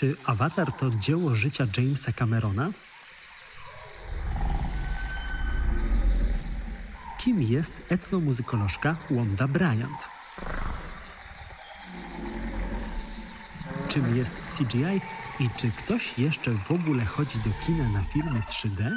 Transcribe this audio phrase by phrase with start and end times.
[0.00, 2.70] Czy Avatar to dzieło życia Jamesa Camerona?
[7.18, 10.08] Kim jest etnomuzykolożka Wanda Bryant?
[13.88, 15.00] Czym jest CGI
[15.40, 18.90] i czy ktoś jeszcze w ogóle chodzi do kina na filmy 3D?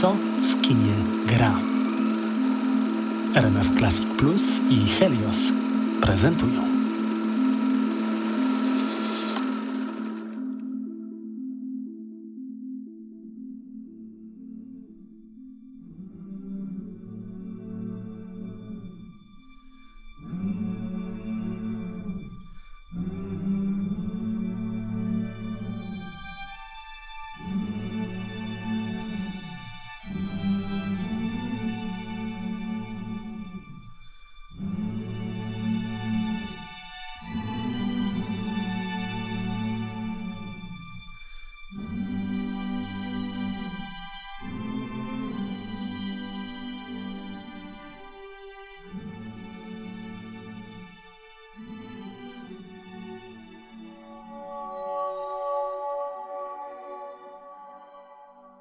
[0.00, 0.12] Co
[0.42, 0.94] w kinie
[1.26, 1.67] gra?
[3.38, 5.52] RMF Classic Plus i Helios
[6.00, 6.77] prezentują.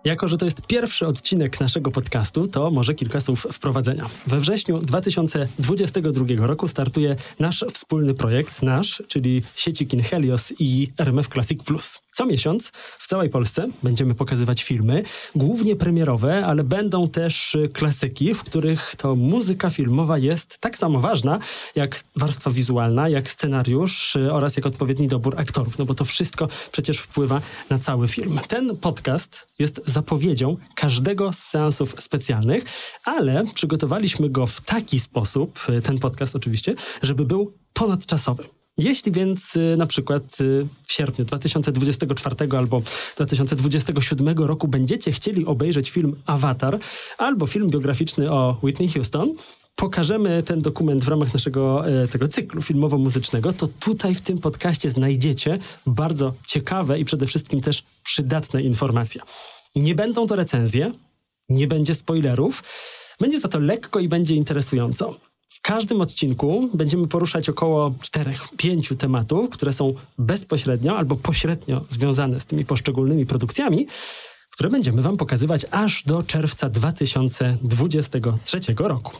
[0.07, 4.09] Jako, że to jest pierwszy odcinek naszego podcastu, to może kilka słów wprowadzenia.
[4.27, 11.27] We wrześniu 2022 roku startuje nasz wspólny projekt, nasz, czyli sieci Kin Helios i RMF
[11.27, 11.99] Classic Plus.
[12.17, 15.03] Co miesiąc w całej Polsce będziemy pokazywać filmy,
[15.35, 21.39] głównie premierowe, ale będą też klasyki, w których to muzyka filmowa jest tak samo ważna
[21.75, 26.97] jak warstwa wizualna, jak scenariusz oraz jak odpowiedni dobór aktorów, no bo to wszystko przecież
[26.97, 28.39] wpływa na cały film.
[28.47, 32.63] Ten podcast jest zapowiedzią każdego z seansów specjalnych,
[33.03, 38.43] ale przygotowaliśmy go w taki sposób, ten podcast oczywiście, żeby był ponadczasowy.
[38.77, 42.81] Jeśli więc y, na przykład y, w sierpniu 2024 albo
[43.15, 46.79] 2027 roku będziecie chcieli obejrzeć film Avatar
[47.17, 49.33] albo film biograficzny o Whitney Houston,
[49.77, 54.91] pokażemy ten dokument w ramach naszego e, tego cyklu filmowo-muzycznego, to tutaj w tym podcaście
[54.91, 59.21] znajdziecie bardzo ciekawe i przede wszystkim też przydatne informacje.
[59.75, 60.91] Nie będą to recenzje,
[61.49, 62.63] nie będzie spoilerów,
[63.19, 65.26] będzie za to lekko i będzie interesująco.
[65.57, 72.45] W każdym odcinku będziemy poruszać około 4-5 tematów, które są bezpośrednio albo pośrednio związane z
[72.45, 73.87] tymi poszczególnymi produkcjami,
[74.51, 79.13] które będziemy Wam pokazywać aż do czerwca 2023 roku.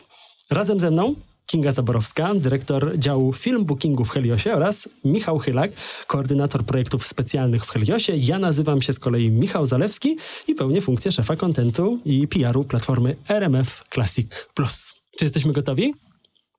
[0.49, 1.15] Razem ze mną
[1.45, 5.71] Kinga Zaborowska, dyrektor działu film bookingu w Heliosie oraz Michał Chylak,
[6.07, 8.13] koordynator projektów specjalnych w Heliosie.
[8.15, 13.15] Ja nazywam się z kolei Michał Zalewski i pełnię funkcję szefa kontentu i PR-u platformy
[13.29, 14.93] RMF Classic Plus.
[15.17, 15.93] Czy jesteśmy gotowi?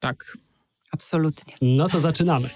[0.01, 0.39] Tak.
[0.93, 1.55] Absolutnie.
[1.63, 2.51] No to zaczynamy.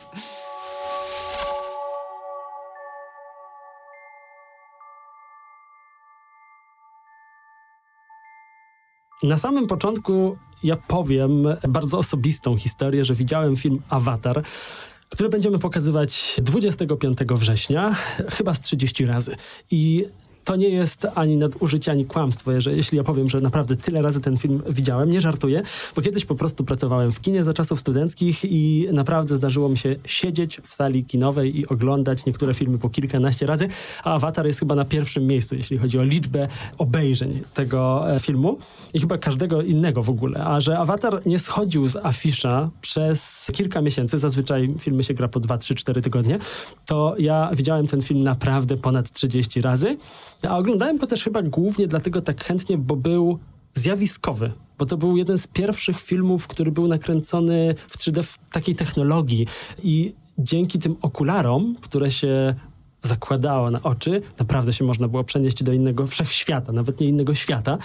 [9.23, 14.43] Na samym początku ja powiem bardzo osobistą historię, że widziałem film Avatar,
[15.09, 17.95] który będziemy pokazywać 25 września,
[18.29, 19.37] chyba z 30 razy.
[19.71, 20.07] I
[20.45, 24.21] to nie jest ani nadużycie, ani kłamstwo, że jeśli ja powiem, że naprawdę tyle razy
[24.21, 25.63] ten film widziałem, nie żartuję,
[25.97, 29.97] bo kiedyś po prostu pracowałem w kinie za czasów studenckich i naprawdę zdarzyło mi się
[30.05, 33.69] siedzieć w sali kinowej i oglądać niektóre filmy po kilkanaście razy,
[34.05, 36.49] a Avatar jest chyba na pierwszym miejscu, jeśli chodzi o liczbę
[36.79, 38.59] obejrzeń tego e, filmu
[38.95, 40.45] i chyba każdego innego w ogóle.
[40.45, 45.41] A że Avatar nie schodził z afisza przez kilka miesięcy, zazwyczaj filmy się gra po
[45.41, 46.39] 2, 3, 4 tygodnie,
[46.87, 49.97] to ja widziałem ten film naprawdę ponad 30 razy.
[50.49, 53.39] A oglądałem go też chyba głównie dlatego tak chętnie, bo był
[53.75, 58.75] zjawiskowy, bo to był jeden z pierwszych filmów, który był nakręcony w 3D w takiej
[58.75, 59.47] technologii
[59.83, 62.55] i dzięki tym okularom, które się
[63.03, 67.79] zakładało na oczy, naprawdę się można było przenieść do innego wszechświata, nawet nie innego świata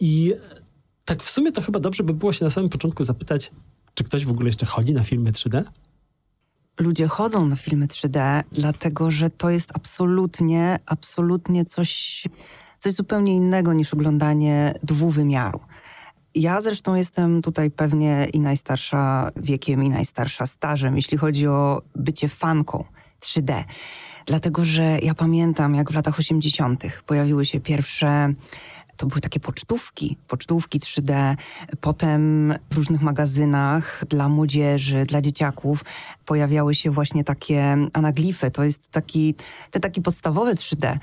[0.00, 0.34] i
[1.04, 3.50] tak w sumie to chyba dobrze by było się na samym początku zapytać,
[3.94, 5.64] czy ktoś w ogóle jeszcze chodzi na filmy 3D?
[6.80, 12.24] Ludzie chodzą na filmy 3D, dlatego że to jest absolutnie, absolutnie coś,
[12.78, 15.60] coś zupełnie innego niż oglądanie dwuwymiaru.
[16.34, 22.28] Ja zresztą jestem tutaj pewnie i najstarsza wiekiem, i najstarsza stażem, jeśli chodzi o bycie
[22.28, 22.84] fanką
[23.20, 23.64] 3D.
[24.26, 26.84] Dlatego, że ja pamiętam, jak w latach 80.
[27.06, 28.32] pojawiły się pierwsze
[28.96, 31.36] to były takie pocztówki, pocztówki 3D.
[31.80, 35.84] Potem w różnych magazynach dla młodzieży, dla dzieciaków
[36.24, 38.50] pojawiały się właśnie takie anaglify.
[38.50, 39.34] To jest taki,
[39.70, 40.98] te takie podstawowe 3D.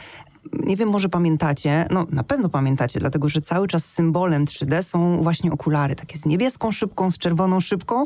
[0.65, 5.23] Nie wiem, może pamiętacie, no na pewno pamiętacie, dlatego że cały czas symbolem 3D są
[5.23, 8.05] właśnie okulary, takie z niebieską szybką, z czerwoną szybką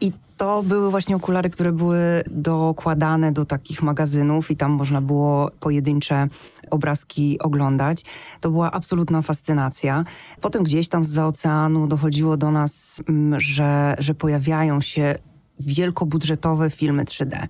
[0.00, 5.50] i to były właśnie okulary, które były dokładane do takich magazynów i tam można było
[5.60, 6.28] pojedyncze
[6.70, 8.04] obrazki oglądać.
[8.40, 10.04] To była absolutna fascynacja.
[10.40, 15.14] Potem gdzieś tam z oceanu dochodziło do nas, mm, że, że pojawiają się
[15.60, 17.46] wielkobudżetowe filmy 3D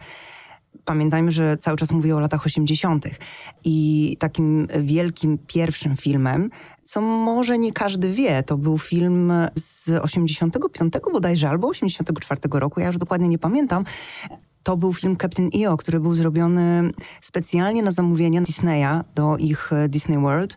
[0.85, 3.07] pamiętajmy, że cały czas mówię o latach 80.
[3.65, 6.51] I takim wielkim pierwszym filmem,
[6.85, 12.87] co może nie każdy wie, to był film z 85 bodajże albo 84 roku, ja
[12.87, 13.85] już dokładnie nie pamiętam.
[14.63, 16.91] To był film Captain EO, który był zrobiony
[17.21, 20.57] specjalnie na zamówienie Disneya do ich Disney World.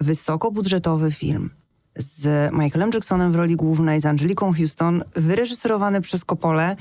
[0.00, 1.50] Wysokobudżetowy film
[1.96, 6.76] z Michaelem Jacksonem w roli głównej, z Angeliką Houston, wyreżyserowany przez Coppolę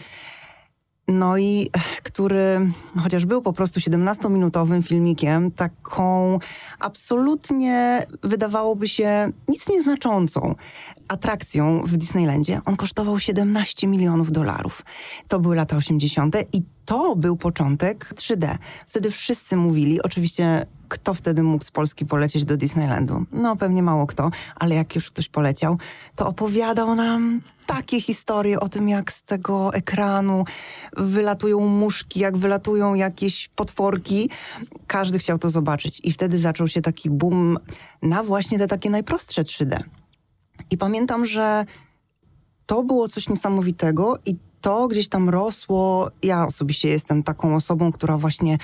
[1.12, 1.69] no i
[2.04, 2.72] który,
[3.04, 6.40] chociaż był po prostu 17-minutowym filmikiem, taką
[6.80, 10.56] absolutnie wydawałoby się nic nieznaczącą
[11.08, 14.86] atrakcją w Disneylandzie, on kosztował 17 milionów dolarów.
[15.28, 16.36] To były lata 80.
[16.54, 18.57] i to był początek 3D.
[18.88, 23.25] Wtedy wszyscy mówili, oczywiście kto wtedy mógł z Polski polecieć do Disneylandu?
[23.31, 25.78] No pewnie mało kto, ale jak już ktoś poleciał,
[26.16, 30.45] to opowiadał nam takie historie o tym, jak z tego ekranu
[30.98, 34.30] wylatują muszki, jak wylatują jakieś potworki.
[34.88, 37.57] Każdy chciał to zobaczyć i wtedy zaczął się taki boom
[38.01, 39.80] na właśnie te takie najprostsze 3D.
[40.72, 41.66] I pamiętam, że
[42.66, 46.12] to było coś niesamowitego i to gdzieś tam rosło.
[46.24, 48.58] Ja osobiście jestem taką osobą, która właśnie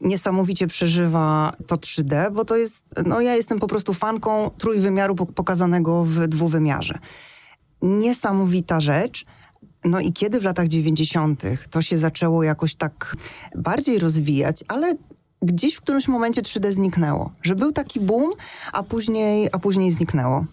[0.00, 6.04] niesamowicie przeżywa to 3D, bo to jest, no ja jestem po prostu fanką trójwymiaru pokazanego
[6.04, 6.98] w dwuwymiarze.
[7.82, 9.24] Niesamowita rzecz.
[9.84, 11.42] No i kiedy w latach 90.
[11.70, 13.16] to się zaczęło jakoś tak
[13.56, 14.96] bardziej rozwijać, ale
[15.42, 17.32] gdzieś w którymś momencie 3D zniknęło.
[17.42, 18.32] Że był taki boom,
[18.72, 20.44] a później, a później zniknęło.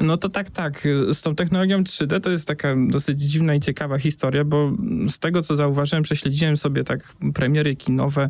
[0.00, 0.88] No to tak, tak.
[1.12, 4.72] Z tą technologią 3D to jest taka dosyć dziwna i ciekawa historia, bo
[5.08, 8.28] z tego co zauważyłem, prześledziłem sobie tak premiery kinowe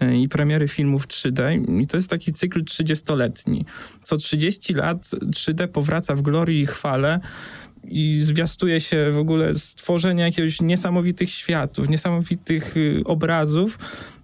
[0.00, 3.64] e, i premiery filmów 3D i to jest taki cykl 30-letni.
[4.02, 7.20] Co 30 lat 3D powraca w glorii i chwale
[7.88, 13.78] i zwiastuje się w ogóle stworzenie jakiegoś niesamowitych światów, niesamowitych y, obrazów,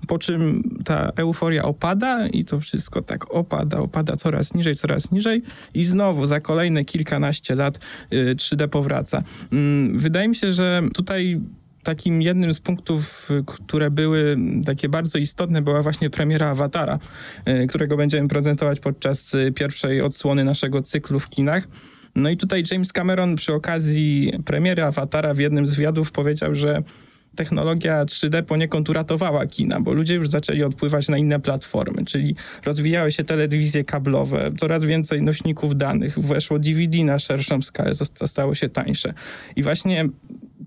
[0.07, 5.43] po czym ta euforia opada i to wszystko tak opada, opada coraz niżej, coraz niżej
[5.75, 7.79] i znowu za kolejne kilkanaście lat
[8.11, 9.23] 3D y, powraca.
[9.53, 11.41] Mm, wydaje mi się, że tutaj
[11.83, 14.37] takim jednym z punktów, które były
[14.67, 16.99] takie bardzo istotne, była właśnie premiera Awatara,
[17.49, 21.69] y, którego będziemy prezentować podczas pierwszej odsłony naszego cyklu w kinach.
[22.15, 26.83] No i tutaj James Cameron przy okazji premiery Awatara w jednym z wywiadów powiedział, że
[27.37, 33.11] technologia 3D poniekąd uratowała kina, bo ludzie już zaczęli odpływać na inne platformy, czyli rozwijały
[33.11, 37.91] się telewizje kablowe, coraz więcej nośników danych, weszło DVD na szerszą skalę,
[38.27, 39.15] stało się tańsze.
[39.57, 40.09] I właśnie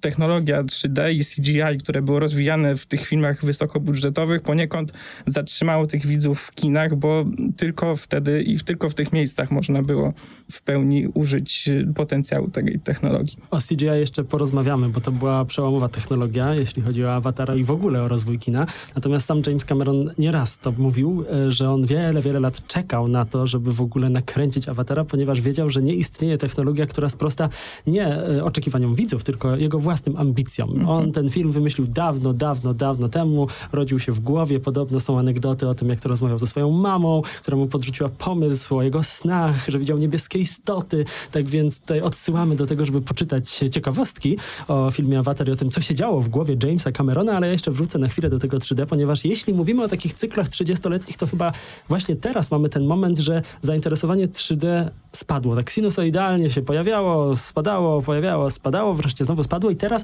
[0.03, 4.93] technologia 3D i CGI, które było rozwijane w tych filmach wysokobudżetowych, poniekąd
[5.25, 7.25] zatrzymało tych widzów w kinach, bo
[7.57, 10.13] tylko wtedy i tylko w tych miejscach można było
[10.51, 13.38] w pełni użyć potencjału tej technologii.
[13.51, 17.72] O CGI jeszcze porozmawiamy, bo to była przełomowa technologia, jeśli chodzi o awatara i w
[17.72, 18.67] ogóle o rozwój kina.
[18.95, 23.25] Natomiast sam James Cameron nieraz to mówił, e, że on wiele, wiele lat czekał na
[23.25, 27.50] to, żeby w ogóle nakręcić awatara, ponieważ wiedział, że nie istnieje technologia, która sprosta
[27.88, 30.69] nie e, oczekiwaniom widzów, tylko jego własnym ambicjom.
[30.69, 30.89] Mhm.
[30.89, 34.59] On ten film wymyślił dawno, dawno, dawno temu, rodził się w głowie.
[34.59, 38.77] Podobno są anegdoty o tym, jak to rozmawiał ze swoją mamą, która mu podrzuciła pomysł
[38.77, 41.05] o jego snach, że widział niebieskie istoty.
[41.31, 45.71] Tak więc tutaj odsyłamy do tego, żeby poczytać ciekawostki o filmie Avatar i o tym,
[45.71, 48.57] co się działo w głowie Jamesa Camerona, ale ja jeszcze wrócę na chwilę do tego
[48.57, 51.53] 3D, ponieważ jeśli mówimy o takich cyklach 30-letnich, to chyba
[51.89, 55.55] właśnie teraz mamy ten moment, że zainteresowanie 3D spadło.
[55.55, 60.04] Tak sinusoidalnie się pojawiało, spadało, pojawiało, spadało, wreszcie znowu spadło i teraz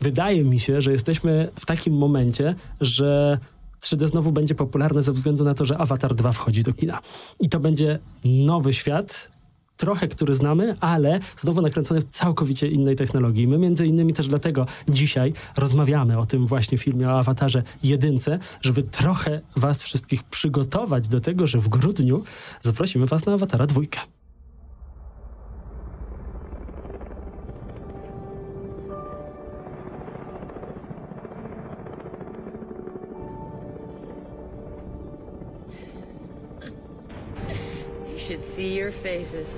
[0.00, 3.38] wydaje mi się, że jesteśmy w takim momencie, że
[3.80, 7.00] 3D znowu będzie popularne ze względu na to, że Avatar 2 wchodzi do kina.
[7.40, 9.28] I to będzie nowy świat,
[9.76, 13.48] trochę, który znamy, ale znowu nakręcony w całkowicie innej technologii.
[13.48, 18.82] My między innymi też dlatego dzisiaj rozmawiamy o tym właśnie filmie o awatarze jedynce, żeby
[18.82, 22.24] trochę was wszystkich przygotować do tego, że w grudniu
[22.60, 24.00] zaprosimy was na awatara dwójkę.
[38.60, 39.54] See your faces.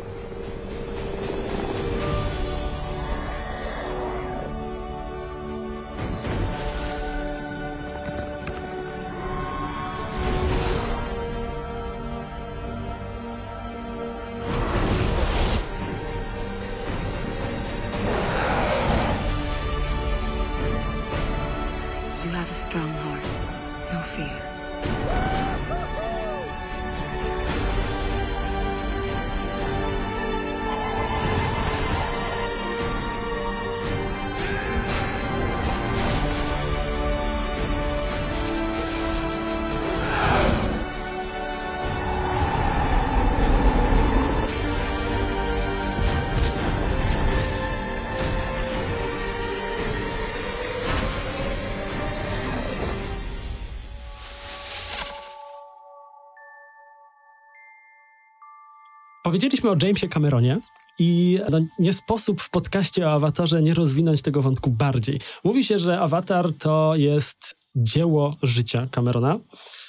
[59.23, 60.59] Powiedzieliśmy o Jamesie Cameronie.
[60.99, 65.21] I no, nie sposób w podcaście o awatarze nie rozwinąć tego wątku bardziej.
[65.45, 69.39] Mówi się, że awatar to jest dzieło życia Camerona.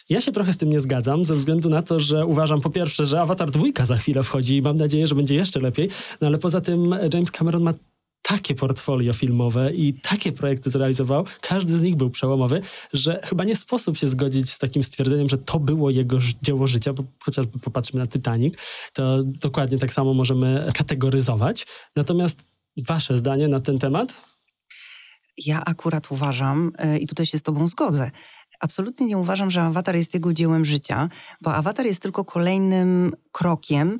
[0.09, 3.05] Ja się trochę z tym nie zgadzam, ze względu na to, że uważam po pierwsze,
[3.05, 5.89] że Avatar dwójka za chwilę wchodzi i mam nadzieję, że będzie jeszcze lepiej,
[6.21, 7.73] no ale poza tym James Cameron ma
[8.23, 12.61] takie portfolio filmowe i takie projekty zrealizował, każdy z nich był przełomowy,
[12.93, 16.93] że chyba nie sposób się zgodzić z takim stwierdzeniem, że to było jego dzieło życia,
[16.93, 18.53] bo chociażby popatrzmy na Titanic,
[18.93, 21.65] to dokładnie tak samo możemy kategoryzować.
[21.95, 22.43] Natomiast
[22.77, 24.13] wasze zdanie na ten temat?
[25.37, 28.11] Ja akurat uważam, y, i tutaj się z Tobą zgodzę,
[28.59, 31.09] absolutnie nie uważam, że awatar jest jego dziełem życia,
[31.41, 33.99] bo awatar jest tylko kolejnym krokiem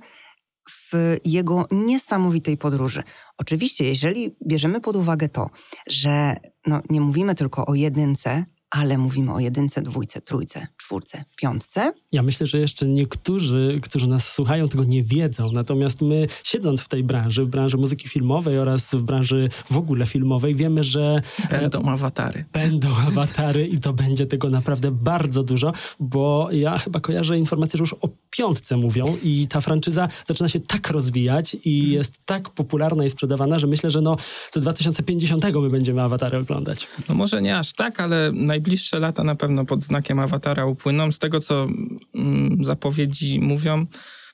[0.94, 3.04] w jego niesamowitej podróży.
[3.38, 5.50] Oczywiście, jeżeli bierzemy pod uwagę to,
[5.90, 6.36] że
[6.68, 12.24] no, nie mówimy tylko o jedynce, ale mówimy o jedynce, dwójce, trójce, czwórce, piątce, Ja
[12.24, 15.52] myślę, że jeszcze niektórzy, którzy nas słuchają, tego nie wiedzą.
[15.52, 20.06] Natomiast my, siedząc w tej branży, w branży muzyki filmowej oraz w branży w ogóle
[20.06, 22.46] filmowej, wiemy, że e, Będą awatary.
[22.54, 27.82] będą awatary i to będzie tego naprawdę bardzo dużo, bo ja chyba kojarzę informację, że
[27.82, 33.06] już o piątce mówią i ta franczyza zaczyna się tak rozwijać i jest tak popularna
[33.06, 34.18] i sprzedawana, że myślę, że no
[34.54, 36.88] do 2050 my będziemy awatary oglądać.
[37.10, 41.12] No może nie aż tak, ale najbliższe lata na pewno pod znakiem awatara upłyną.
[41.12, 41.68] Z tego, co
[42.16, 43.86] mm, zapowiedzi mówią,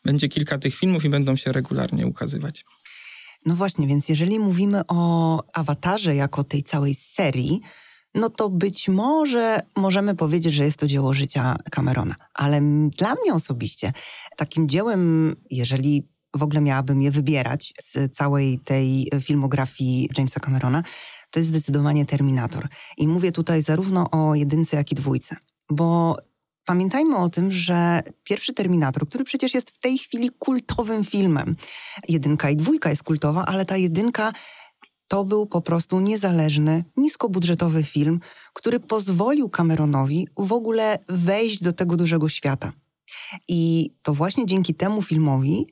[0.05, 2.65] będzie kilka tych filmów i będą się regularnie ukazywać.
[3.45, 7.61] No właśnie, więc jeżeli mówimy o awatarze jako tej całej serii,
[8.19, 12.15] no to być może możemy powiedzieć, że jest to dzieło życia Camerona.
[12.33, 12.61] Ale
[12.97, 13.93] dla mnie osobiście
[14.38, 20.83] takim dziełem, jeżeli w ogóle miałabym je wybierać z całej tej filmografii Jamesa Camerona,
[21.31, 22.67] to jest zdecydowanie Terminator.
[22.97, 25.35] I mówię tutaj zarówno o jedynce, jak i dwójce.
[25.69, 26.17] Bo
[26.65, 31.55] pamiętajmy o tym, że pierwszy Terminator, który przecież jest w tej chwili kultowym filmem,
[32.07, 34.31] jedynka i dwójka jest kultowa, ale ta jedynka
[35.09, 38.19] to był po prostu niezależny, niskobudżetowy film,
[38.53, 42.73] który pozwolił Cameronowi w ogóle wejść do tego dużego świata.
[43.47, 45.67] I to właśnie dzięki temu filmowi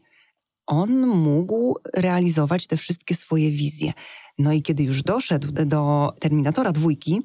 [0.68, 3.94] on mógł realizować te wszystkie swoje wizje.
[4.38, 7.22] No i kiedy już doszedł do Terminatora dwójki,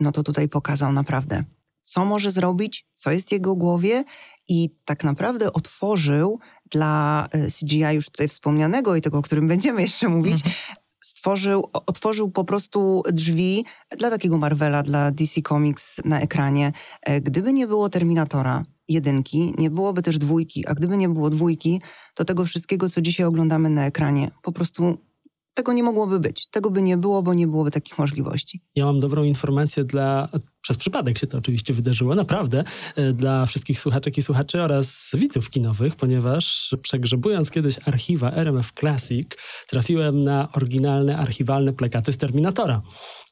[0.00, 1.44] no to tutaj pokazał naprawdę,
[1.80, 4.04] co może zrobić, co jest w jego głowie
[4.48, 9.82] i tak naprawdę otworzył dla e, CGI już tutaj wspomnianego i tego, o którym będziemy
[9.82, 10.40] jeszcze mówić,
[11.26, 13.64] stworzył, o- otworzył po prostu drzwi
[13.98, 16.72] dla takiego Marvela, dla DC Comics na ekranie.
[17.02, 21.80] E, Gdyby nie było Terminatora jedynki, nie byłoby też dwójki, a gdyby nie było dwójki,
[22.14, 24.98] to tego wszystkiego, co dzisiaj oglądamy na ekranie, po prostu
[25.54, 26.48] tego nie mogłoby być.
[26.50, 28.60] Tego by nie było, bo nie byłoby takich możliwości.
[28.74, 30.28] Ja mam dobrą informację dla,
[30.66, 32.64] przez przypadek się to oczywiście wydarzyło, naprawdę,
[32.96, 39.28] e, dla wszystkich słuchaczek i słuchaczy oraz widzów kinowych, ponieważ przegrzebując kiedyś archiwa RMF Classic,
[39.68, 42.82] trafiłem na oryginalne, archiwalne plakaty z Terminatora.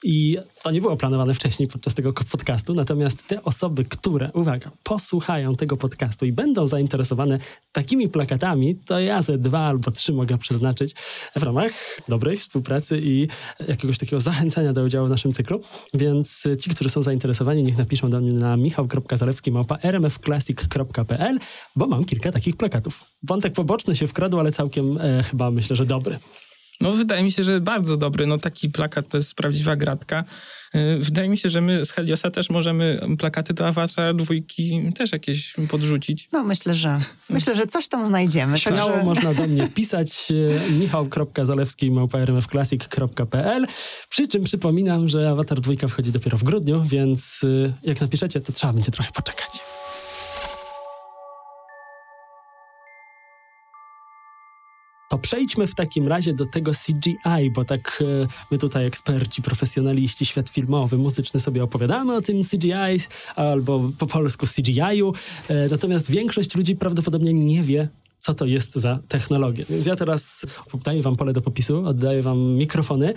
[0.04, 5.56] I to nie było planowane wcześniej podczas tego podcastu, natomiast te osoby, które, uwaga, posłuchają
[5.56, 7.38] tego podcastu i będą zainteresowane
[7.72, 10.94] takimi plakatami, to ja ze dwa albo trzy mogę przeznaczyć
[11.36, 11.72] w ramach
[12.08, 13.28] dobrej współpracy i
[13.68, 15.60] jakiegoś takiego zachęcenia do udziału w naszym cyklu.
[15.94, 17.23] Więc ci, którzy są zainteresowani,
[17.62, 21.38] niech napiszą do mnie na michał.zalewski.rmfclassic.pl,
[21.76, 23.04] bo mam kilka takich plakatów.
[23.22, 26.18] Wątek poboczny się wkradł, ale całkiem e, chyba myślę, że dobry.
[26.80, 28.26] No wydaje mi się, że bardzo dobry.
[28.26, 30.24] No taki plakat to jest prawdziwa gratka.
[30.74, 35.12] Yy, Wydaje mi się, że my z Heliosa też możemy plakaty do Awatara dwójki też
[35.12, 36.28] jakieś podrzucić.
[36.32, 37.00] No myślę, że
[37.30, 38.58] myślę, że coś tam znajdziemy.
[38.58, 40.34] Śmiało Także- można do mnie pisać e,
[40.70, 43.66] michał.zalewski.rmfclassic.pl
[44.08, 48.52] Przy czym przypominam, że Avatar 2 wchodzi dopiero w grudniu, więc e, jak napiszecie, to
[48.52, 49.50] trzeba będzie trochę poczekać.
[55.14, 60.26] To przejdźmy w takim razie do tego CGI, bo tak e, my tutaj eksperci, profesjonaliści,
[60.26, 63.00] świat filmowy, muzyczny sobie opowiadamy o tym CGI
[63.36, 65.12] albo po polsku CGI-u,
[65.48, 67.88] e, natomiast większość ludzi prawdopodobnie nie wie,
[68.24, 69.64] co to jest za technologia.
[69.70, 70.46] Więc ja teraz
[70.84, 73.14] daję wam pole do popisu, oddaję wam mikrofony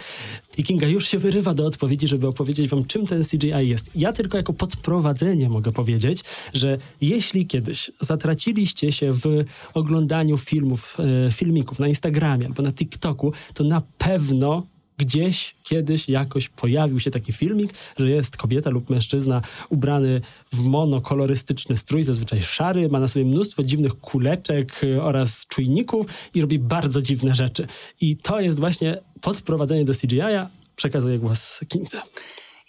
[0.58, 3.90] i Kinga już się wyrywa do odpowiedzi, żeby opowiedzieć wam, czym ten CGI jest.
[3.96, 6.24] Ja tylko jako podprowadzenie mogę powiedzieć,
[6.54, 10.98] że jeśli kiedyś zatraciliście się w oglądaniu filmów,
[11.28, 17.12] e, filmików na Instagramie albo na TikToku, to na pewno gdzieś kiedyś jakoś pojawił się
[17.12, 20.22] taki filmik, że jest kobieta lub mężczyzna ubrany
[20.54, 26.42] w monokolorystyczny strój, zazwyczaj szary, ma na sobie mnóstwo dziwnych kuleczek y, oraz czujników i
[26.42, 27.68] robi bardzo dziwne rzeczy.
[28.02, 30.50] I to jest właśnie podprowadzenie do CGI-a.
[30.76, 32.02] Przekazuję głos Kingce.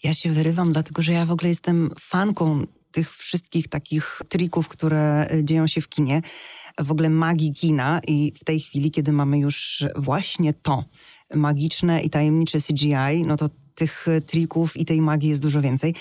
[0.03, 5.29] Ja się wyrywam, dlatego że ja w ogóle jestem fanką tych wszystkich takich trików, które
[5.35, 6.23] y, dzieją się w kinie,
[6.81, 10.85] w ogóle magii kina i w tej chwili, kiedy mamy już właśnie to,
[11.35, 15.95] magiczne i tajemnicze CGI, no to tych trików i tej magii jest dużo więcej.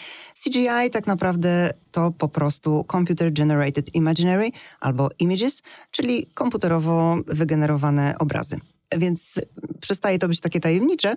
[0.44, 8.60] CGI tak naprawdę to po prostu Computer Generated Imaginary albo Images, czyli komputerowo wygenerowane obrazy.
[8.98, 9.40] Więc
[9.82, 11.16] przestaje to być takie tajemnicze.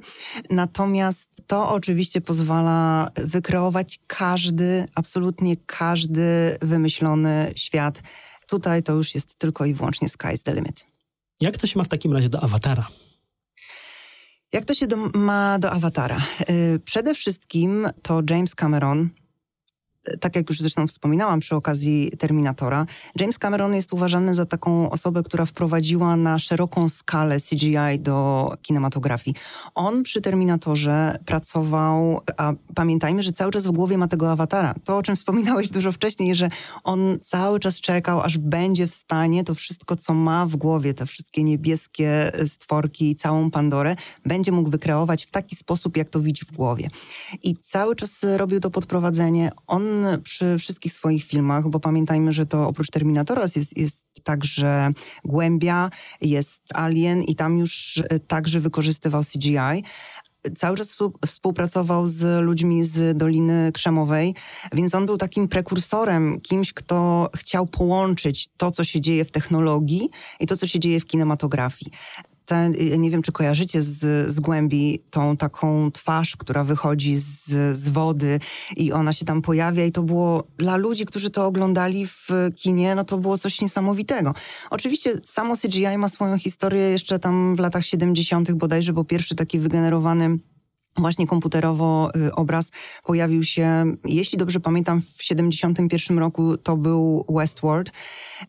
[0.51, 8.03] Natomiast to oczywiście pozwala wykreować każdy, absolutnie każdy wymyślony świat.
[8.47, 10.87] Tutaj to już jest tylko i wyłącznie sky's the limit.
[11.41, 12.87] Jak to się ma w takim razie do awatara?
[14.53, 16.23] Jak to się do, ma do awatara?
[16.49, 19.09] Yy, przede wszystkim to James Cameron
[20.21, 22.87] tak jak już zresztą wspominałam przy okazji Terminatora,
[23.21, 29.37] James Cameron jest uważany za taką osobę, która wprowadziła na szeroką skalę CGI do kinematografii.
[29.75, 34.75] On przy Terminatorze pracował, a pamiętajmy, że cały czas w głowie ma tego awatara.
[34.85, 36.49] To, o czym wspominałeś dużo wcześniej, że
[36.85, 41.07] on cały czas czekał, aż będzie w stanie to wszystko, co ma w głowie, te
[41.07, 46.53] wszystkie niebieskie stworki, całą Pandorę, będzie mógł wykreować w taki sposób, jak to widzi w
[46.53, 46.89] głowie.
[47.43, 49.51] I cały czas robił to podprowadzenie.
[49.67, 54.93] On przy wszystkich swoich filmach, bo pamiętajmy, że to oprócz Terminatora jest, jest także
[55.25, 59.83] Głębia, jest Alien i tam już e, także wykorzystywał CGI
[60.57, 64.35] cały czas współpracował z ludźmi z Doliny Krzemowej,
[64.73, 70.11] więc on był takim prekursorem, kimś, kto chciał połączyć to, co się dzieje w technologii
[70.41, 71.93] i to, co się dzieje w kinematografii
[72.51, 77.89] te, nie wiem, czy kojarzycie z, z głębi tą taką twarz, która wychodzi z, z
[77.89, 78.41] wody
[78.77, 82.95] i ona się tam pojawia i to było dla ludzi, którzy to oglądali w kinie,
[82.95, 84.35] no to było coś niesamowitego.
[84.71, 88.53] Oczywiście samo CGI ma swoją historię jeszcze tam w latach 70.
[88.53, 90.39] bodajże, bo pierwszy taki wygenerowany
[90.97, 92.71] właśnie komputerowo y, obraz
[93.05, 97.93] pojawił się, jeśli dobrze pamiętam, w 71 roku to był Westworld.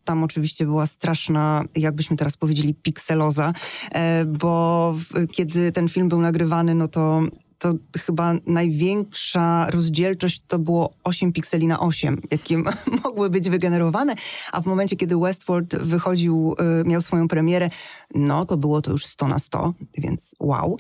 [0.04, 3.54] Tam oczywiście była straszna, jakbyśmy teraz powiedzieli, pikseloza,
[3.92, 4.96] e, bo
[5.32, 7.22] kiedy ten film był nagrywany, no to
[7.62, 12.58] to chyba największa rozdzielczość to było 8 pikseli na 8, jakie
[13.04, 14.16] mogły być wygenerowane,
[14.52, 17.70] a w momencie, kiedy Westworld wychodził, y, miał swoją premierę,
[18.16, 20.78] no to było to już 100 na 100, więc wow.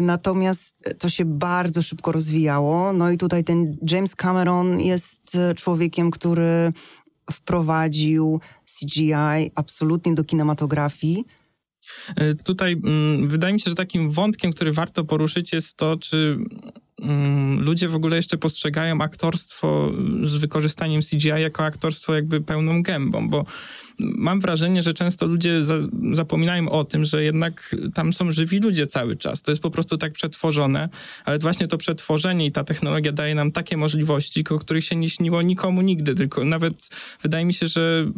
[0.00, 6.72] Natomiast to się bardzo szybko rozwijało, no i tutaj ten James Cameron jest człowiekiem, który
[7.32, 11.24] wprowadził CGI absolutnie do kinematografii,
[12.44, 16.38] tutaj mm, wydaje mi się, że takim wątkiem, który warto poruszyć jest to, czy
[17.02, 19.92] mm, ludzie w ogóle jeszcze postrzegają aktorstwo
[20.24, 23.44] z wykorzystaniem CGI jako aktorstwo jakby pełną gębą, bo
[23.98, 25.74] mam wrażenie, że często ludzie za,
[26.12, 29.42] zapominają o tym, że jednak tam są żywi ludzie cały czas.
[29.42, 30.88] To jest po prostu tak przetworzone,
[31.24, 35.08] ale właśnie to przetworzenie i ta technologia daje nam takie możliwości, o których się nie
[35.08, 36.88] śniło nikomu nigdy, tylko nawet
[37.22, 38.12] wydaje mi się, że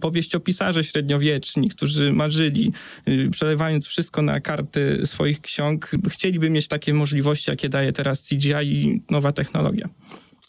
[0.00, 2.72] powieściopisarze średniowieczni, którzy marzyli,
[3.08, 8.84] y, przelewając wszystko na karty swoich ksiąg, chcieliby mieć takie możliwości, jakie daje teraz CGI
[8.84, 9.88] i nowa technologia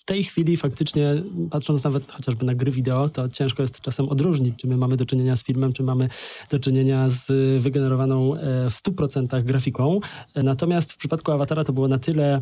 [0.04, 1.16] w tej chwili faktycznie,
[1.52, 5.06] patrząc nawet chociażby na gry wideo, to ciężko jest czasem odróżnić, czy my mamy do
[5.06, 6.10] czynienia z filmem, czy mamy
[6.50, 7.28] do czynienia z
[7.62, 10.00] wygenerowaną e, w 100% grafiką.
[10.36, 12.42] Natomiast w przypadku Awatara to było na tyle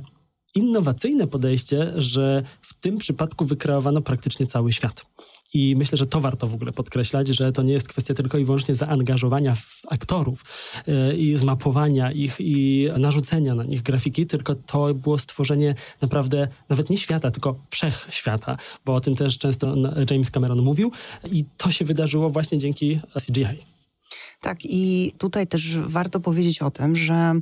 [0.55, 5.05] innowacyjne podejście, że w tym przypadku wykreowano praktycznie cały świat.
[5.53, 8.45] I myślę, że to warto w ogóle podkreślać, że to nie jest kwestia tylko i
[8.45, 9.55] wyłącznie zaangażowania
[9.89, 10.45] aktorów
[10.87, 16.89] yy, i zmapowania ich i narzucenia na nich grafiki, tylko to było stworzenie naprawdę nawet
[16.89, 19.75] nie świata, tylko wszechświata, bo o tym też często
[20.11, 20.91] James Cameron mówił
[21.31, 23.80] i to się wydarzyło właśnie dzięki CGI.
[24.41, 27.33] Tak, i tutaj też warto powiedzieć o tym, że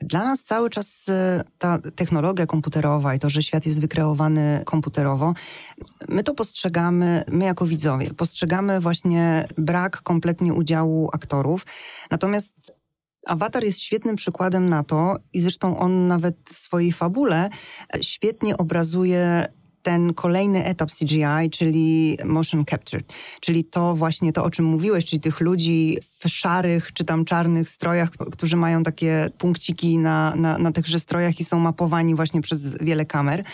[0.00, 5.32] dla nas cały czas e, ta technologia komputerowa i to, że świat jest wykreowany komputerowo,
[6.08, 11.66] my to postrzegamy, my jako widzowie, postrzegamy właśnie brak kompletnie udziału aktorów.
[12.10, 12.72] Natomiast
[13.26, 17.50] Awatar jest świetnym przykładem na to, i zresztą on nawet w swojej fabule
[18.00, 19.46] świetnie obrazuje
[19.84, 23.02] ten kolejny etap CGI, czyli motion capture,
[23.40, 27.68] czyli to właśnie to, o czym mówiłeś, czyli tych ludzi w szarych czy tam czarnych
[27.68, 32.78] strojach, którzy mają takie punkciki na, na, na tychże strojach i są mapowani właśnie przez
[32.82, 33.44] wiele kamer.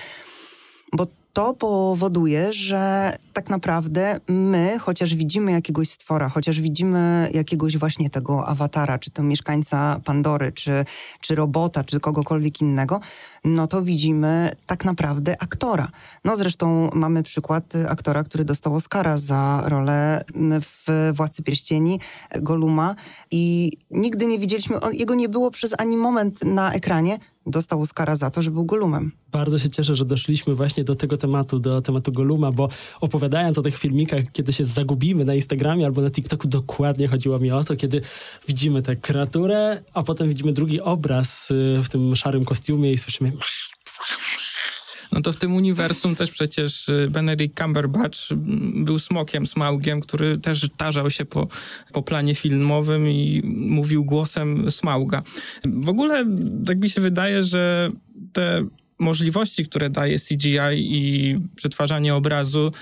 [0.92, 8.10] Bo to powoduje, że tak naprawdę my, chociaż widzimy jakiegoś stwora, chociaż widzimy jakiegoś właśnie
[8.10, 10.84] tego awatara, czy to mieszkańca Pandory, czy,
[11.20, 13.00] czy robota, czy kogokolwiek innego,
[13.44, 15.88] no to widzimy tak naprawdę aktora.
[16.24, 20.24] No zresztą mamy przykład aktora, który dostał Oscara za rolę
[20.60, 22.00] w Władcy Pierścieni,
[22.40, 22.94] Goluma
[23.30, 27.18] i nigdy nie widzieliśmy, jego nie było przez ani moment na ekranie,
[27.50, 29.12] dostał Oscara za to, że był Golumem.
[29.32, 32.68] Bardzo się cieszę, że doszliśmy właśnie do tego tematu, do tematu Goluma, bo
[33.00, 37.50] opowiadając o tych filmikach, kiedy się zagubimy na Instagramie albo na TikToku, dokładnie chodziło mi
[37.50, 38.00] o to, kiedy
[38.48, 43.32] widzimy tę kreaturę, a potem widzimy drugi obraz y, w tym szarym kostiumie i słyszymy
[45.12, 48.18] no to w tym uniwersum też przecież y, Benedict Cumberbatch
[48.74, 51.48] był smokiem, smaugiem, który też tarzał się po,
[51.92, 55.22] po planie filmowym i mówił głosem smauga.
[55.64, 56.26] W ogóle
[56.66, 57.90] tak mi się wydaje, że
[58.32, 58.64] te
[59.00, 62.72] możliwości, które daje CGI i przetwarzanie obrazu,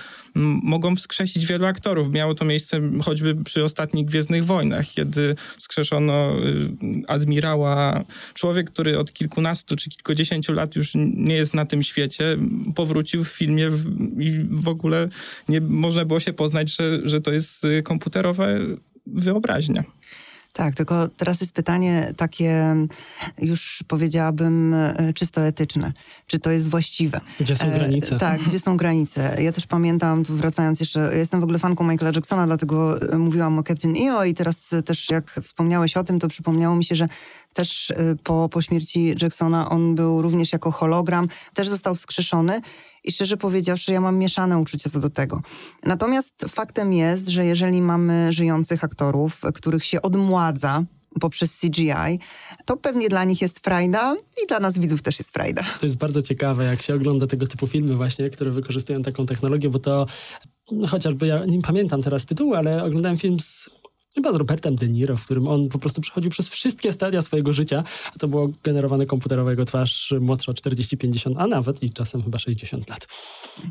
[0.63, 2.13] mogą wskrzesić wielu aktorów.
[2.13, 6.69] Miało to miejsce choćby przy ostatnich Gwiezdnych Wojnach, kiedy wskrzeszono y,
[7.07, 8.03] admirała,
[8.33, 12.37] człowiek, który od kilkunastu czy kilkudziesięciu lat już nie jest na tym świecie,
[12.75, 13.71] powrócił w filmie
[14.19, 15.09] i w ogóle
[15.49, 18.47] nie można było się poznać, że, że to jest y, komputerowa
[19.07, 19.83] wyobraźnia.
[20.53, 22.75] Tak, tylko teraz jest pytanie takie,
[23.37, 25.93] już powiedziałabym, e, czysto etyczne.
[26.27, 27.19] Czy to jest właściwe?
[27.39, 28.15] Gdzie są granice?
[28.15, 29.43] E, tak, gdzie są granice?
[29.43, 33.17] Ja też pamiętam, tu wracając jeszcze, ja jestem w ogóle fanką Michaela Jacksona, dlatego e,
[33.17, 36.95] mówiłam o Captain EO i teraz też jak wspomniałeś o tym, to przypomniało mi się,
[36.95, 37.07] że
[37.53, 42.61] też e, po, po śmierci Jacksona on był również jako hologram, też został wskrzeszony
[43.03, 45.41] i szczerze powiedziawszy, ja mam mieszane uczucia co do tego.
[45.83, 50.83] Natomiast faktem jest, że jeżeli mamy żyjących aktorów, których się odmładza,
[51.19, 52.19] poprzez CGI,
[52.65, 55.63] to pewnie dla nich jest frajda i dla nas widzów też jest frajda.
[55.79, 59.69] To jest bardzo ciekawe, jak się ogląda tego typu filmy właśnie, które wykorzystują taką technologię,
[59.69, 60.05] bo to
[60.71, 63.69] no chociażby, ja nie pamiętam teraz tytułu, ale oglądałem film z
[64.15, 67.53] chyba z Robertem De Niro, w którym on po prostu przechodził przez wszystkie stadia swojego
[67.53, 67.83] życia,
[68.15, 72.89] a to było generowane komputerowo jego twarz młodsza 40-50, a nawet i czasem chyba 60
[72.89, 73.07] lat.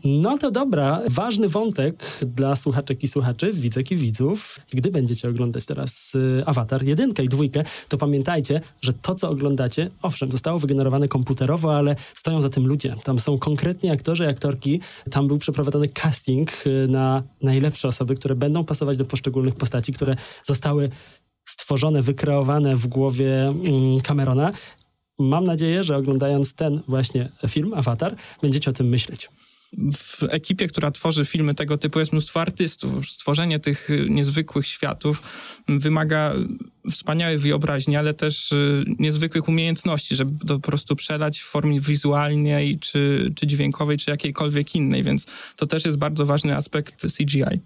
[0.04, 4.60] No to dobra, ważny wątek dla słuchaczek i słuchaczy, widzek i widzów.
[4.70, 9.90] Gdy będziecie oglądać teraz y, Avatar, jedynkę i dwójkę, to pamiętajcie, że to, co oglądacie,
[10.02, 12.96] owszem, zostało wygenerowane komputerowo, ale stoją za tym ludzie.
[13.04, 14.80] Tam są konkretni aktorzy i aktorki.
[15.10, 20.16] Tam był przeprowadzony casting y, na najlepsze osoby, które będą pasować do poszczególnych postaci, które
[20.44, 20.90] zostały
[21.44, 24.52] stworzone, wykreowane w głowie mm, Camerona.
[25.18, 29.28] Mam nadzieję, że oglądając ten właśnie film, Avatar, będziecie o tym myśleć
[29.92, 33.08] w ekipie, która tworzy filmy tego typu jest mnóstwo artystów.
[33.08, 35.22] Stworzenie tych niezwykłych światów
[35.68, 36.34] wymaga
[36.90, 42.78] wspaniałej wyobraźni, ale też y, niezwykłych umiejętności, żeby to po prostu przelać w formie wizualnej,
[42.78, 47.60] czy, czy dźwiękowej, czy jakiejkolwiek innej, więc to też jest bardzo ważny aspekt CGI.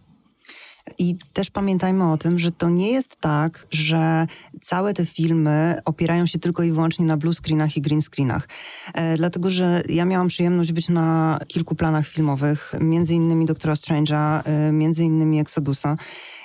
[0.98, 4.26] I też pamiętajmy o tym, że to nie jest tak, że
[4.60, 8.48] całe te filmy opierają się tylko i wyłącznie na blue screenach i green screenach.
[8.94, 14.42] E, dlatego, że ja miałam przyjemność być na kilku planach filmowych, między innymi Doktora Strange'a,
[14.44, 15.96] e, między innymi Exodusa.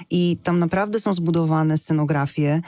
[0.10, 2.62] I tam naprawdę są zbudowane scenografie,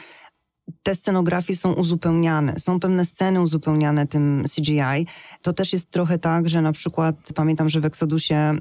[0.84, 5.08] te scenografie są uzupełniane, są pewne sceny uzupełniane tym CGI.
[5.41, 8.58] To też jest trochę tak, że na przykład pamiętam, że w Exodusie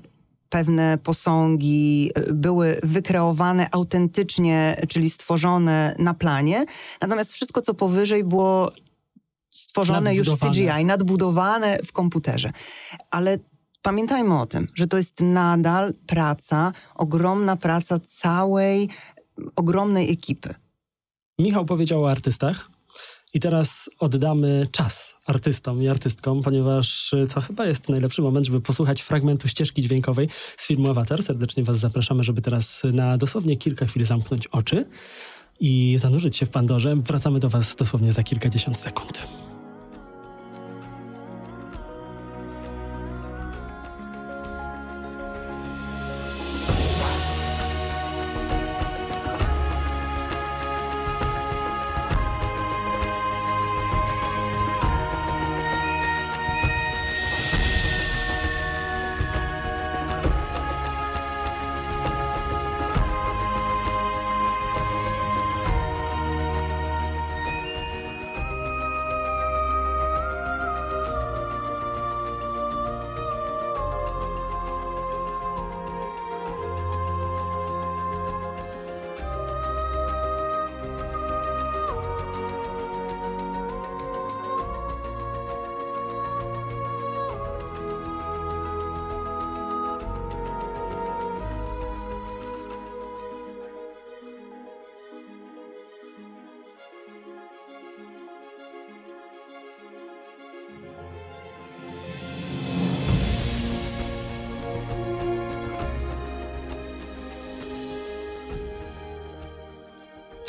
[0.48, 6.64] pewne posągi e, były wykreowane autentycznie, czyli stworzone na planie.
[7.00, 8.72] Natomiast wszystko, co powyżej, było
[9.50, 12.50] stworzone już w CGI, nadbudowane w komputerze.
[13.11, 13.38] Ale
[13.82, 18.88] pamiętajmy o tym, że to jest nadal praca, ogromna praca całej,
[19.56, 20.54] ogromnej ekipy.
[21.38, 22.70] Michał powiedział o artystach.
[23.35, 28.61] I teraz oddamy czas artystom i artystkom, ponieważ y, to chyba jest najlepszy moment, żeby
[28.61, 31.23] posłuchać fragmentu ścieżki dźwiękowej z filmu Avatar.
[31.23, 34.87] Serdecznie Was zapraszamy, żeby teraz na dosłownie kilka chwil zamknąć oczy
[35.61, 36.97] i zanurzyć się w Pandorze.
[36.97, 39.27] Wracamy do Was dosłownie za kilkadziesiąt sekund.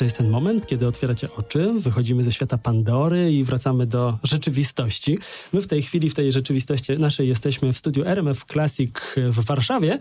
[0.00, 5.18] To jest ten moment, kiedy otwieracie oczy, wychodzimy ze świata Pandory i wracamy do rzeczywistości.
[5.52, 9.98] My w tej chwili, w tej rzeczywistości naszej jesteśmy w studiu RMF Classic w Warszawie.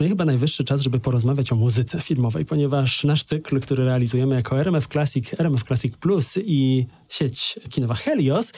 [0.00, 4.34] No i chyba najwyższy czas, żeby porozmawiać o muzyce filmowej, ponieważ nasz cykl, który realizujemy
[4.34, 8.52] jako RMF Classic, RMF Classic Plus i sieć kinowa Helios,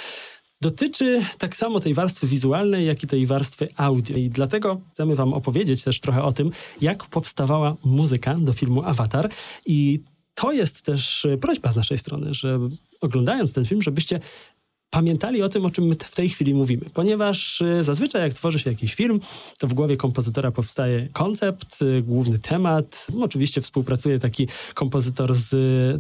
[0.61, 4.17] dotyczy tak samo tej warstwy wizualnej, jak i tej warstwy audio.
[4.17, 9.31] I dlatego chcemy Wam opowiedzieć też trochę o tym, jak powstawała muzyka do filmu Avatar.
[9.67, 10.01] I
[10.35, 12.59] to jest też prośba z naszej strony, że
[13.01, 14.21] oglądając ten film, żebyście
[14.95, 16.85] pamiętali o tym, o czym my w tej chwili mówimy.
[16.95, 19.21] Ponieważ y, zazwyczaj jak tworzy się jakiś film,
[19.59, 23.07] to w głowie kompozytora powstaje koncept, y, główny temat.
[23.21, 25.51] Oczywiście współpracuje taki kompozytor z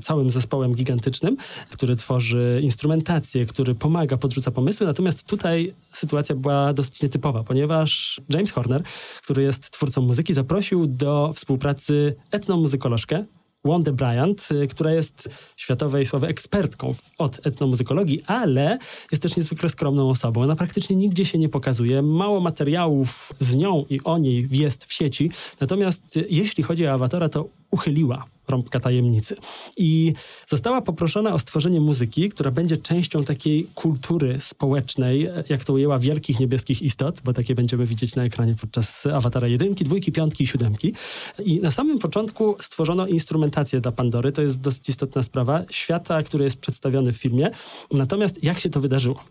[0.05, 1.37] całym zespołem gigantycznym,
[1.71, 4.87] który tworzy instrumentację, który pomaga, podrzuca pomysły.
[4.87, 8.83] Natomiast tutaj sytuacja była dosyć nietypowa, ponieważ James Horner,
[9.23, 13.25] który jest twórcą muzyki, zaprosił do współpracy etnomuzykolożkę,
[13.65, 18.79] Wanda Bryant, y, która jest światowej sławy ekspertką od etnomuzykologii, ale
[19.11, 20.43] jest też niezwykle skromną osobą.
[20.43, 22.03] Ona praktycznie nigdzie się nie pokazuje.
[22.03, 25.31] Mało materiałów z nią i o niej jest w sieci.
[25.61, 29.37] Natomiast y, jeśli chodzi o awatara, to uchyliła rąbka tajemnicy.
[29.77, 30.15] I
[30.49, 36.41] została poproszona o stworzenie muzyki, która będzie częścią takiej kultury społecznej, jak to ujęła wielkich
[36.41, 40.95] niebieskich istot, bo takie będziemy widzieć na ekranie podczas awatara jedynki, dwójki, piątki i siódemki.
[41.45, 46.45] I na samym początku stworzono instrumentację dla Pandory, to jest dosyć istotna sprawa, świata, który
[46.45, 47.51] jest przedstawiony w filmie.
[47.93, 49.25] Natomiast jak się to wydarzyło?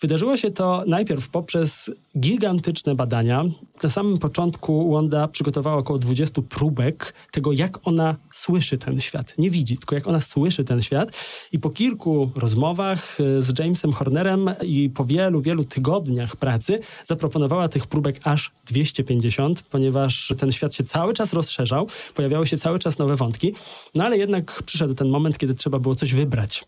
[0.00, 3.44] Wydarzyło się to najpierw poprzez gigantyczne badania.
[3.82, 9.34] Na samym początku Wanda przygotowała około 20 próbek tego, jak ona słyszy ten świat.
[9.38, 11.16] Nie widzi, tylko jak ona słyszy ten świat.
[11.52, 17.68] I po kilku rozmowach e, z Jamesem Hornerem i po wielu, wielu tygodniach pracy zaproponowała
[17.68, 22.98] tych próbek aż 250, ponieważ ten świat się cały czas rozszerzał, pojawiały się cały czas
[22.98, 23.54] nowe wątki.
[23.94, 26.64] No ale jednak przyszedł ten moment, kiedy trzeba było coś wybrać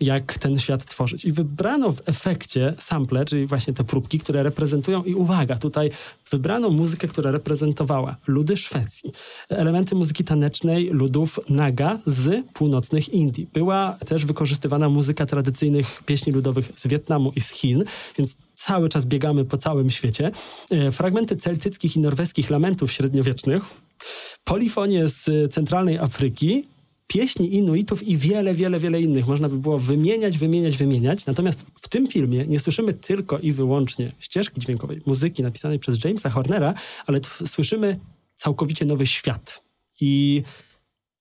[0.00, 1.24] jak ten świat tworzyć.
[1.24, 5.90] I wybrano w efekcie sample, czyli właśnie te próbki, które reprezentują, i uwaga, tutaj
[6.30, 9.12] wybrano muzykę, która reprezentowała ludy Szwecji,
[9.48, 13.48] elementy muzyki tanecznej ludów Naga z północnych Indii.
[13.52, 17.84] Była też wykorzystywana muzyka tradycyjnych pieśni ludowych z Wietnamu i z Chin,
[18.18, 20.30] więc cały czas biegamy po całym świecie.
[20.70, 23.62] E, fragmenty celtyckich i norweskich lamentów średniowiecznych,
[24.44, 26.64] polifonie z centralnej Afryki,
[27.10, 29.26] pieśni Inuitów i wiele, wiele, wiele innych.
[29.26, 31.26] Można by było wymieniać, wymieniać, wymieniać.
[31.26, 36.30] Natomiast w tym filmie nie słyszymy tylko i wyłącznie ścieżki dźwiękowej, muzyki napisanej przez Jamesa
[36.30, 36.74] Hornera,
[37.06, 37.98] ale słyszymy
[38.36, 39.62] całkowicie nowy świat.
[40.00, 40.42] I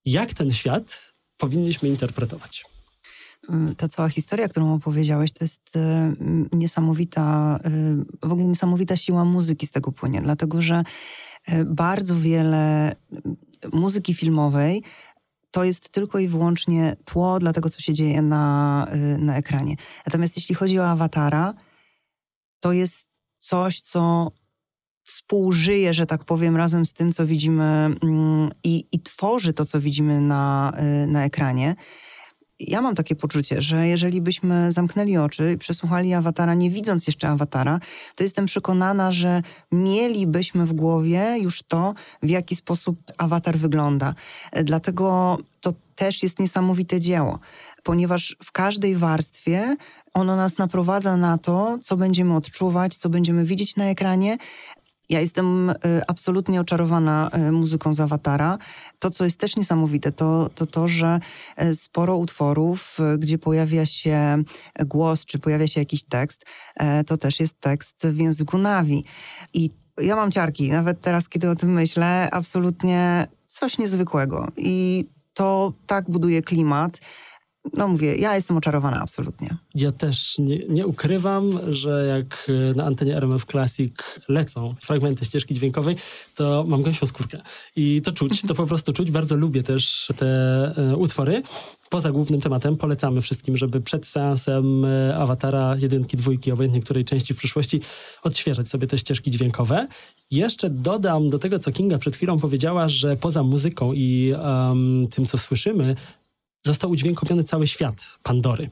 [0.06, 2.66] jak ten świat powinniśmy interpretować?
[3.50, 5.80] Mm, ta cała historia, którą opowiedziałeś, to jest y,
[6.52, 7.60] niesamowita,
[8.24, 10.84] y, w ogóle niesamowita siła muzyki z tego płynie, dlatego że
[11.50, 12.96] y, bardzo wiele
[13.74, 14.84] muzyki filmowej
[15.52, 19.76] to jest tylko i wyłącznie tło dla tego, co się dzieje na, y, na ekranie.
[20.06, 21.54] Natomiast jeśli chodzi o awatara,
[22.60, 24.32] to jest coś, co
[25.04, 29.82] współżyje, że tak powiem, razem z tym, co widzimy mm, i, i tworzy to, co
[29.82, 31.76] widzimy na, y, na ekranie
[32.60, 37.28] ja mam takie poczucie, że jeżeli byśmy zamknęli oczy i przesłuchali awatara, nie widząc jeszcze
[37.30, 37.80] awatara,
[38.16, 39.42] to jestem przekonana, że
[39.72, 41.94] mielibyśmy w głowie już to,
[42.24, 44.14] w jaki sposób awatar wygląda.
[44.64, 47.40] Dlatego to też jest niesamowite dzieło,
[47.84, 49.76] ponieważ w każdej warstwie
[50.14, 54.38] ono nas naprowadza na to, co będziemy odczuwać, co będziemy widzieć na ekranie,
[55.10, 55.74] ja jestem y,
[56.08, 58.58] absolutnie oczarowana y, muzyką z Awatara.
[59.00, 61.20] To, co jest też niesamowite, to to, to że
[61.64, 64.44] y, sporo utworów, gdzie pojawia się
[64.86, 66.46] głos, czy pojawia się jakiś tekst,
[67.08, 69.06] to też jest tekst w języku Nawi.
[69.54, 69.70] I
[70.02, 74.48] ja mam ciarki, nawet teraz, kiedy o tym myślę, absolutnie coś niezwykłego.
[74.58, 77.00] I to tak buduje klimat
[77.74, 79.50] no mówię, ja jestem oczarowana absolutnie.
[79.76, 83.94] Ja też nie, nie, ukrywam, że jak e, na antenie RMF Classic
[84.28, 85.96] lecą fragmenty ścieżki dźwiękowej,
[86.36, 87.42] to mam gęsią skórkę.
[87.76, 89.12] I to czuć, to po prostu czuć.
[89.12, 90.28] Bardzo lubię też te
[90.78, 91.44] e, utwory.
[91.90, 97.34] Poza głównym tematem polecamy wszystkim, żeby przed seansem e, awatara jedynki, dwójki, obojętnie której części
[97.34, 97.82] w przyszłości,
[98.24, 99.88] odświeżać sobie te ścieżki dźwiękowe.
[100.32, 105.26] Jeszcze dodam do tego, co Kinga przed chwilą powiedziała, że poza muzyką i um, tym,
[105.26, 105.96] co słyszymy,
[106.66, 108.70] został udźwiękowiony cały świat Pandory.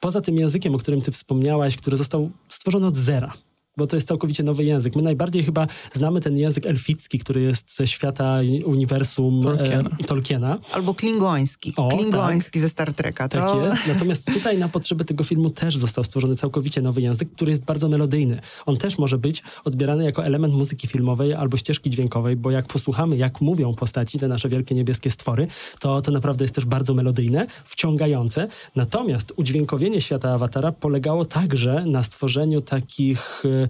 [0.00, 3.32] Poza tym językiem, o którym ty wspomniałaś, który został stworzony od zera,
[3.78, 4.96] bo to jest całkowicie nowy język.
[4.96, 9.90] My najbardziej chyba znamy ten język elficki, który jest ze świata uniwersum Tolkiena.
[10.00, 10.58] E, Tolkiena.
[10.72, 11.72] Albo klingoński.
[11.76, 12.62] O, klingoński tak.
[12.62, 13.28] ze Star Treka.
[13.28, 13.64] Tak To...
[13.64, 13.76] jest.
[13.86, 17.88] Natomiast tutaj na potrzeby tego filmu też został stworzony całkowicie nowy język, który jest bardzo
[17.88, 18.40] melodyjny.
[18.66, 23.16] On też może być odbierany jako element muzyki filmowej albo ścieżki dźwiękowej, bo jak posłuchamy,
[23.16, 25.46] jak mówią postaci, te nasze wielkie niebieskie stwory,
[25.80, 28.48] to to naprawdę jest też bardzo melodyjne, wciągające.
[28.76, 33.67] Natomiast udźwiękowienie świata awatara polegało także na stworzeniu takich e,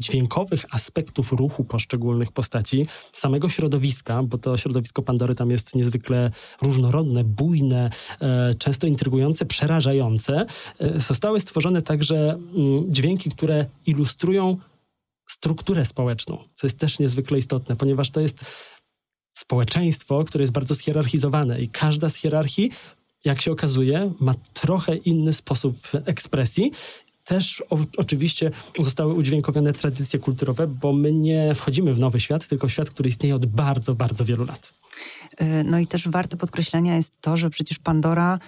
[0.00, 6.30] dźwiękowych aspektów ruchu poszczególnych postaci, samego środowiska, bo to środowisko Pandory tam jest niezwykle
[6.62, 10.46] różnorodne, bujne, e, często intrygujące, przerażające.
[10.78, 14.56] E, zostały stworzone także mm, dźwięki, które ilustrują
[15.28, 18.44] strukturę społeczną, co jest też niezwykle istotne, ponieważ to jest
[19.38, 22.70] społeczeństwo, które jest bardzo schierarchizowane i każda z hierarchii,
[23.24, 26.72] jak się okazuje, ma trochę inny sposób ekspresji.
[27.24, 32.68] Też o, oczywiście zostały udźwiękowione tradycje kulturowe, bo my nie wchodzimy w nowy świat, tylko
[32.68, 34.72] świat, który istnieje od bardzo, bardzo wielu lat.
[35.42, 38.38] Y, No i też warte podkreślenia jest to, że przecież Pandora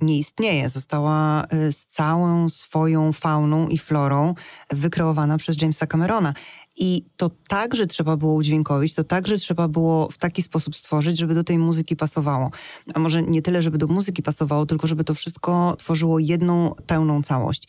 [0.00, 0.68] nie istnieje.
[0.68, 4.34] Została y, z całą swoją fauną i florą
[4.70, 6.34] wykreowana przez Jamesa Camerona.
[6.76, 11.34] I to także trzeba było udźwiękowić, to także trzeba było w taki sposób stworzyć, żeby
[11.34, 12.50] do tej muzyki pasowało.
[12.94, 17.22] A może nie tyle, żeby do muzyki pasowało, tylko żeby to wszystko tworzyło jedną pełną
[17.22, 17.68] całość.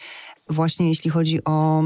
[0.49, 1.83] Właśnie jeśli chodzi o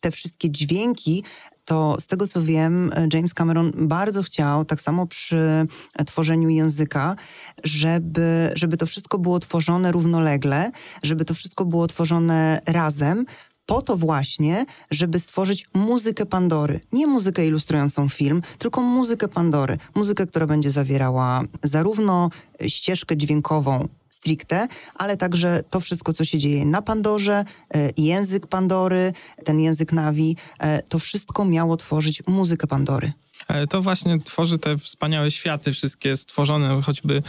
[0.00, 1.24] te wszystkie dźwięki,
[1.64, 5.66] to z tego co wiem, James Cameron bardzo chciał, tak samo przy
[6.06, 7.16] tworzeniu języka,
[7.64, 10.70] żeby, żeby to wszystko było tworzone równolegle,
[11.02, 13.24] żeby to wszystko było tworzone razem,
[13.66, 16.80] po to właśnie, żeby stworzyć muzykę Pandory.
[16.92, 19.78] Nie muzykę ilustrującą film, tylko muzykę Pandory.
[19.94, 22.30] Muzykę, która będzie zawierała zarówno
[22.66, 27.44] ścieżkę dźwiękową stricte, ale także to wszystko, co się dzieje na Pandorze,
[27.74, 29.12] e, język Pandory,
[29.44, 33.12] ten język Nawi, e, to wszystko miało tworzyć muzykę Pandory.
[33.48, 37.22] Ale to właśnie tworzy te wspaniałe światy, wszystkie stworzone, choćby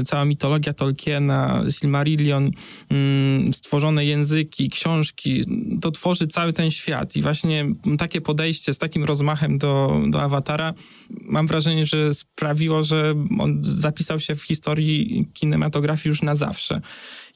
[0.00, 5.44] y, cała mitologia Tolkiena, Silmarillion, y, stworzone języki, książki,
[5.80, 7.16] to tworzy cały ten świat.
[7.16, 7.66] I właśnie
[7.98, 10.74] takie podejście z takim rozmachem do, do awatara,
[11.22, 16.80] mam wrażenie, że sprawiło, że on zapisał się w historii kinematografii już na zawsze.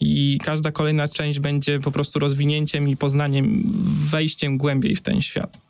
[0.00, 3.62] I każda kolejna część będzie po prostu rozwinięciem i poznaniem,
[4.10, 5.67] wejściem głębiej w ten świat.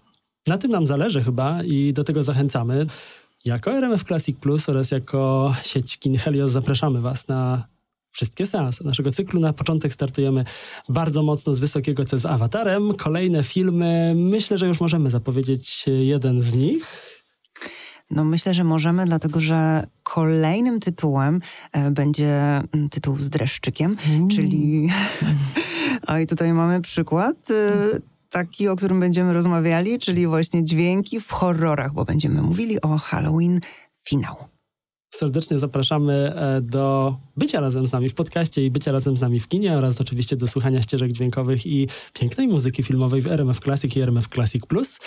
[0.48, 2.86] Na tym nam zależy chyba i do tego zachęcamy.
[3.44, 7.68] Jako RMF Classic Plus oraz jako sieć Kin Helios zapraszamy Was na
[8.10, 9.40] wszystkie seanse naszego cyklu.
[9.40, 10.44] Na początek startujemy
[10.88, 12.94] bardzo mocno z Wysokiego C z Awatarem.
[12.94, 17.08] Kolejne filmy, myślę, że już możemy zapowiedzieć jeden z nich.
[18.10, 21.40] No myślę, że możemy, dlatego że kolejnym tytułem
[21.72, 22.30] e, będzie
[22.72, 23.96] mm, tytuł z dreszczykiem,
[24.30, 24.88] czyli...
[26.06, 27.98] A i tutaj mamy przykład e,
[28.30, 33.60] taki, o którym będziemy rozmawiali, czyli właśnie dźwięki w horrorach, bo będziemy mówili o Halloween
[34.04, 34.36] finał.
[35.14, 39.40] Serdecznie zapraszamy e, do bycia razem z nami w podcaście i bycia razem z nami
[39.40, 43.96] w kinie oraz oczywiście do słuchania ścieżek dźwiękowych i pięknej muzyki filmowej w RMF Classic
[43.96, 44.98] i RMF Classic Plus.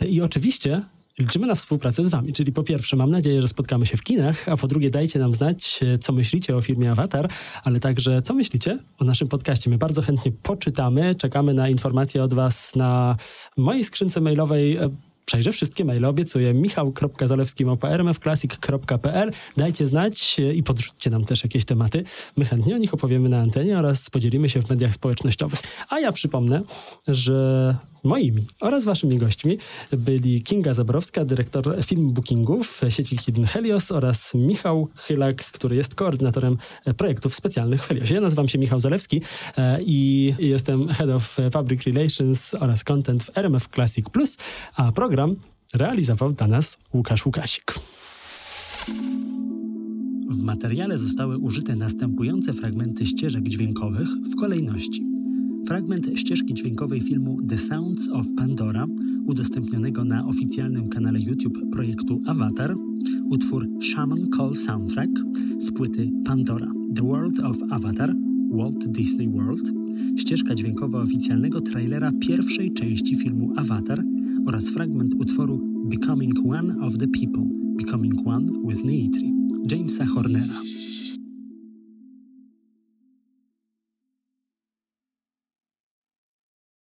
[0.00, 0.82] E, I oczywiście
[1.18, 4.48] liczymy na współpracę z wami, czyli po pierwsze mam nadzieję, że spotkamy się w kinach,
[4.48, 7.30] a po drugie dajcie nam znać, e, co myślicie o filmie Avatar,
[7.64, 9.70] ale także co myślicie o naszym podcaście.
[9.70, 13.16] My bardzo chętnie poczytamy, czekamy na informacje od was na
[13.56, 14.90] mojej skrzynce mailowej e,
[15.26, 16.54] Przejrzę wszystkie maile, obiecuję.
[16.54, 22.04] michał.zalewski.rmfclassic.pl Dajcie znać e, i podrzućcie nam też jakieś tematy.
[22.36, 25.60] My chętnie o nich opowiemy na antenie oraz podzielimy się w mediach społecznościowych.
[25.88, 26.62] A ja przypomnę,
[27.08, 27.76] że
[28.06, 29.58] moimi oraz waszymi gośćmi
[29.92, 36.58] byli Kinga Zabrowska, dyrektor film bookingów sieci Hidden Helios oraz Michał Chylak, który jest koordynatorem
[36.96, 38.14] projektów specjalnych w Heliosie.
[38.14, 39.22] Ja nazywam się Michał Zalewski
[39.56, 44.36] e, i jestem Head of Public Relations oraz Content w RMF Classic Plus,
[44.76, 45.36] a program
[45.74, 47.74] realizował dla nas Łukasz Łukasik.
[50.28, 55.15] W materiale zostały użyte następujące fragmenty ścieżek dźwiękowych w kolejności.
[55.66, 58.86] Fragment ścieżki dźwiękowej filmu The Sounds of Pandora,
[59.26, 62.76] udostępnionego na oficjalnym kanale YouTube projektu Avatar,
[63.30, 65.10] utwór Shaman Call Soundtrack
[65.58, 68.14] z płyty Pandora The World of Avatar
[68.50, 69.72] Walt Disney World,
[70.16, 74.04] ścieżka dźwiękowa oficjalnego trailera pierwszej części filmu Avatar
[74.46, 79.32] oraz fragment utworu Becoming One of the People, Becoming One with Neitri,
[79.70, 80.54] Jamesa Hornera.